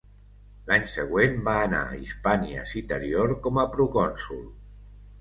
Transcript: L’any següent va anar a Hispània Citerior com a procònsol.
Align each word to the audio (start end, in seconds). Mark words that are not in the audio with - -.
L’any 0.71 0.87
següent 0.91 1.37
va 1.49 1.53
anar 1.67 1.83
a 1.91 1.99
Hispània 2.05 2.65
Citerior 2.73 3.39
com 3.47 3.63
a 3.67 3.71
procònsol. 3.79 4.45